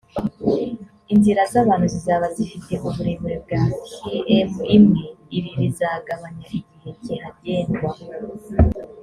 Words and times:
inzira 1.13 1.41
z’abantu 1.51 1.85
zizaba 1.93 2.25
zifite 2.35 2.73
uburebure 2.87 3.35
bwa 3.43 3.61
km 3.95 4.51
imwe 4.75 5.03
ibi 5.37 5.51
bizagabanya 5.61 6.47
igihe 6.59 6.89
kihagendwa 7.03 7.91